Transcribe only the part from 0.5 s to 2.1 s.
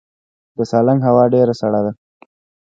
د سالنګ هوا ډیره سړه ده